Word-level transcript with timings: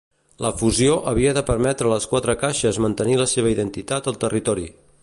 La 0.43 0.49
fusió 0.61 0.95
havia 1.11 1.33
de 1.39 1.43
permetre 1.51 1.91
a 1.91 1.93
les 1.93 2.09
quatre 2.15 2.37
caixes 2.45 2.81
mantenir 2.87 3.21
la 3.21 3.31
seva 3.37 3.55
identitat 3.57 4.11
al 4.13 4.21
territori. 4.27 4.69